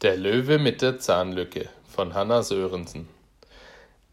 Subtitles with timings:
[0.00, 3.08] Der Löwe mit der Zahnlücke von Hanna Sörensen.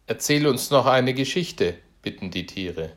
[0.07, 2.93] Erzähl uns noch eine Geschichte, bitten die Tiere.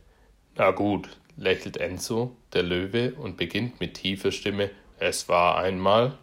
[0.56, 6.16] Na gut, lächelt Enzo, der Löwe, und beginnt mit tiefer Stimme: Es war einmal.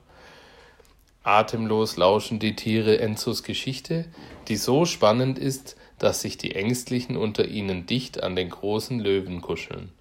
[1.21, 4.05] Atemlos lauschen die Tiere Enzos Geschichte,
[4.47, 9.41] die so spannend ist, dass sich die Ängstlichen unter ihnen dicht an den großen Löwen
[9.41, 9.91] kuscheln.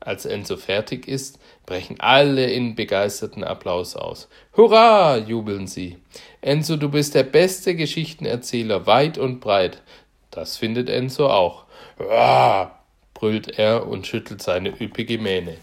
[0.00, 4.28] Als Enzo fertig ist, brechen alle in begeisterten Applaus aus.
[4.56, 5.18] Hurra!
[5.18, 5.98] jubeln sie.
[6.40, 9.82] Enzo, du bist der beste Geschichtenerzähler weit und breit.
[10.30, 11.66] Das findet Enzo auch.
[11.98, 12.80] Hurra!
[13.12, 15.58] brüllt er und schüttelt seine üppige Mähne.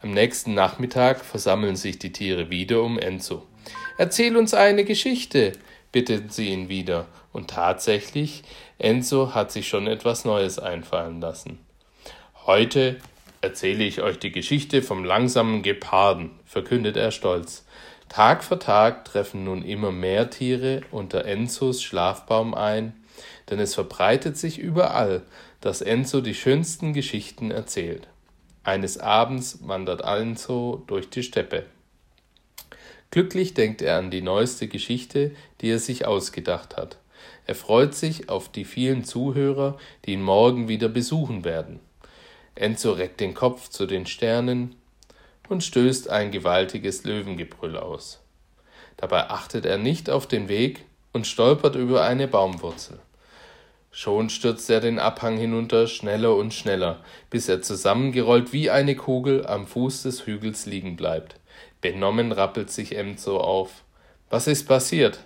[0.00, 3.46] Am nächsten Nachmittag versammeln sich die Tiere wieder um Enzo.
[3.98, 5.52] Erzähl uns eine Geschichte,
[5.90, 7.06] bitten sie ihn wieder.
[7.32, 8.44] Und tatsächlich,
[8.78, 11.58] Enzo hat sich schon etwas Neues einfallen lassen.
[12.46, 12.98] Heute
[13.42, 17.66] erzähle ich euch die Geschichte vom langsamen Geparden, verkündet er stolz.
[18.08, 22.94] Tag für Tag treffen nun immer mehr Tiere unter Enzos Schlafbaum ein,
[23.50, 25.22] denn es verbreitet sich überall,
[25.60, 28.08] dass Enzo die schönsten Geschichten erzählt.
[28.64, 31.66] Eines Abends wandert Enzo durch die Steppe.
[33.10, 36.98] Glücklich denkt er an die neueste Geschichte, die er sich ausgedacht hat.
[37.46, 41.80] Er freut sich auf die vielen Zuhörer, die ihn morgen wieder besuchen werden.
[42.54, 44.76] Enzo reckt den Kopf zu den Sternen
[45.48, 48.20] und stößt ein gewaltiges Löwengebrüll aus.
[48.96, 52.98] Dabei achtet er nicht auf den Weg und stolpert über eine Baumwurzel.
[53.90, 59.46] Schon stürzt er den Abhang hinunter schneller und schneller, bis er zusammengerollt wie eine Kugel
[59.46, 61.36] am Fuß des Hügels liegen bleibt.
[61.82, 63.82] Benommen rappelt sich Enzo auf.
[64.30, 65.20] Was ist passiert?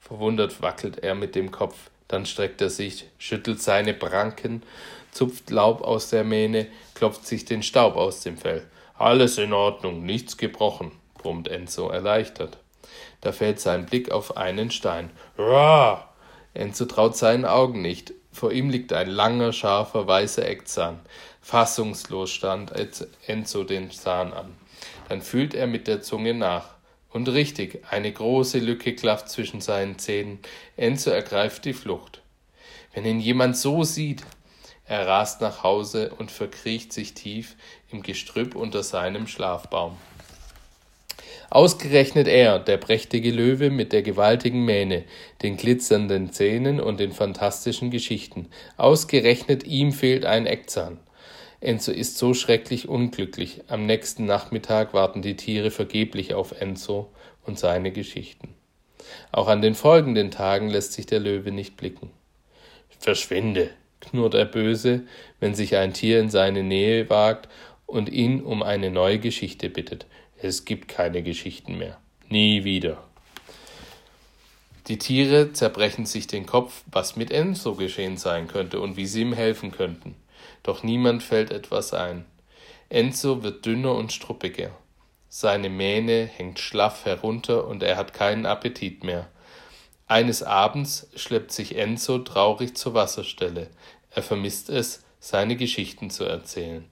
[0.00, 1.90] Verwundert wackelt er mit dem Kopf.
[2.08, 4.62] Dann streckt er sich, schüttelt seine Pranken,
[5.10, 8.66] zupft Laub aus der Mähne, klopft sich den Staub aus dem Fell.
[8.96, 12.58] Alles in Ordnung, nichts gebrochen, brummt Enzo erleichtert.
[13.20, 15.10] Da fällt sein Blick auf einen Stein.
[15.38, 16.08] Rah!
[16.52, 18.12] Enzo traut seinen Augen nicht.
[18.30, 21.00] Vor ihm liegt ein langer, scharfer, weißer Eckzahn.
[21.40, 22.72] Fassungslos stand
[23.26, 24.54] Enzo den Zahn an.
[25.08, 26.74] Dann fühlt er mit der Zunge nach.
[27.14, 30.40] Und richtig, eine große Lücke klafft zwischen seinen Zähnen.
[30.76, 32.22] Enzo ergreift die Flucht.
[32.92, 34.24] Wenn ihn jemand so sieht,
[34.84, 37.54] er rast nach Hause und verkriecht sich tief
[37.92, 39.96] im Gestrüpp unter seinem Schlafbaum.
[41.50, 45.04] Ausgerechnet er, der prächtige Löwe mit der gewaltigen Mähne,
[45.40, 50.98] den glitzernden Zähnen und den fantastischen Geschichten, ausgerechnet ihm fehlt ein Eckzahn.
[51.64, 53.62] Enzo ist so schrecklich unglücklich.
[53.68, 57.10] Am nächsten Nachmittag warten die Tiere vergeblich auf Enzo
[57.44, 58.54] und seine Geschichten.
[59.32, 62.10] Auch an den folgenden Tagen lässt sich der Löwe nicht blicken.
[62.98, 63.70] Verschwinde,
[64.00, 65.02] knurrt er böse,
[65.40, 67.48] wenn sich ein Tier in seine Nähe wagt
[67.86, 70.06] und ihn um eine neue Geschichte bittet.
[70.40, 71.98] Es gibt keine Geschichten mehr.
[72.28, 73.02] Nie wieder.
[74.88, 79.22] Die Tiere zerbrechen sich den Kopf, was mit Enzo geschehen sein könnte und wie sie
[79.22, 80.14] ihm helfen könnten
[80.62, 82.24] doch niemand fällt etwas ein.
[82.88, 84.70] Enzo wird dünner und struppiger.
[85.28, 89.28] Seine Mähne hängt schlaff herunter und er hat keinen Appetit mehr.
[90.06, 93.68] Eines Abends schleppt sich Enzo traurig zur Wasserstelle.
[94.10, 96.84] Er vermisst es, seine Geschichten zu erzählen.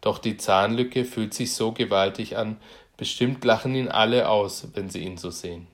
[0.00, 2.60] Doch die Zahnlücke fühlt sich so gewaltig an,
[2.96, 5.66] bestimmt lachen ihn alle aus, wenn sie ihn so sehen.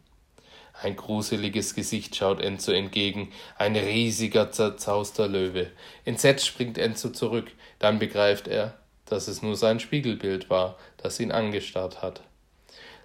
[0.82, 5.70] Ein gruseliges Gesicht schaut Enzo entgegen, ein riesiger, zerzauster Löwe.
[6.04, 8.74] Entsetzt springt Enzo zurück, dann begreift er,
[9.06, 12.22] dass es nur sein Spiegelbild war, das ihn angestarrt hat.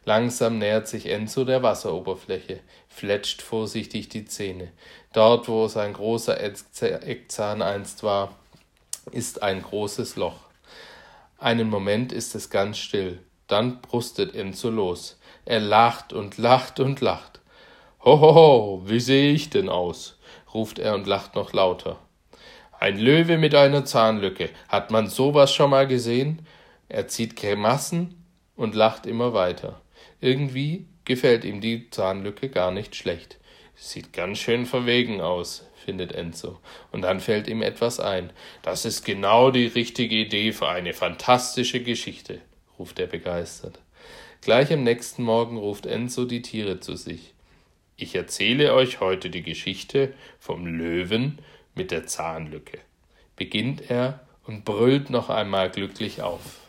[0.05, 4.71] Langsam nähert sich Enzo der Wasseroberfläche, fletscht vorsichtig die Zähne.
[5.13, 8.35] Dort, wo sein großer Eckzahn einst war,
[9.11, 10.39] ist ein großes Loch.
[11.37, 15.19] Einen Moment ist es ganz still, dann brustet Enzo los.
[15.45, 17.38] Er lacht und lacht und lacht.
[18.01, 20.17] Hohoho, wie sehe ich denn aus?
[20.53, 21.99] ruft er und lacht noch lauter.
[22.79, 24.49] Ein Löwe mit einer Zahnlücke.
[24.69, 26.45] Hat man sowas schon mal gesehen?
[26.87, 28.23] Er zieht Grimassen
[28.55, 29.81] und lacht immer weiter.
[30.21, 33.37] Irgendwie gefällt ihm die Zahnlücke gar nicht schlecht.
[33.75, 36.59] Sieht ganz schön verwegen aus, findet Enzo.
[36.93, 38.31] Und dann fällt ihm etwas ein.
[38.61, 42.39] Das ist genau die richtige Idee für eine fantastische Geschichte,
[42.77, 43.79] ruft er begeistert.
[44.41, 47.33] Gleich am nächsten Morgen ruft Enzo die Tiere zu sich.
[48.01, 51.39] Ich erzähle euch heute die Geschichte vom Löwen
[51.75, 52.79] mit der Zahnlücke.
[53.35, 56.68] Beginnt er und brüllt noch einmal glücklich auf.